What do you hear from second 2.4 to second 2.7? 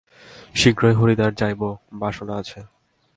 আছে।